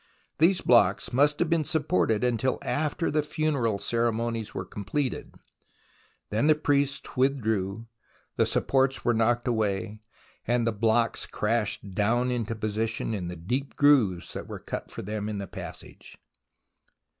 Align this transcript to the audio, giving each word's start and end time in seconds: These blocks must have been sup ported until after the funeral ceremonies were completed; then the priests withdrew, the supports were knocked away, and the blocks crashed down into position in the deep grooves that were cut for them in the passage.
These 0.39 0.61
blocks 0.61 1.13
must 1.13 1.37
have 1.37 1.47
been 1.47 1.63
sup 1.63 1.87
ported 1.87 2.23
until 2.23 2.57
after 2.63 3.11
the 3.11 3.21
funeral 3.21 3.77
ceremonies 3.77 4.51
were 4.51 4.65
completed; 4.65 5.35
then 6.31 6.47
the 6.47 6.55
priests 6.55 7.15
withdrew, 7.15 7.85
the 8.35 8.47
supports 8.47 9.05
were 9.05 9.13
knocked 9.13 9.47
away, 9.47 9.99
and 10.47 10.65
the 10.65 10.71
blocks 10.71 11.27
crashed 11.27 11.91
down 11.91 12.31
into 12.31 12.55
position 12.55 13.13
in 13.13 13.27
the 13.27 13.35
deep 13.35 13.75
grooves 13.75 14.33
that 14.33 14.47
were 14.47 14.57
cut 14.57 14.89
for 14.89 15.03
them 15.03 15.29
in 15.29 15.37
the 15.37 15.45
passage. 15.45 16.17